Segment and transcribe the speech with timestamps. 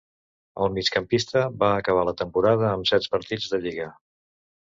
[0.63, 3.89] El migcampista va acabar la temporada amb set partits de lliga.